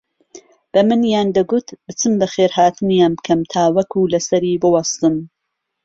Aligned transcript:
بەمنیان 0.73 1.27
دەگوت 1.37 1.67
بچم 1.85 2.13
بەخێرهاتنیان 2.21 3.13
بکەم 3.17 3.41
تاوەکو 3.53 4.09
لەسەری 4.13 4.59
بووەستن 4.61 5.15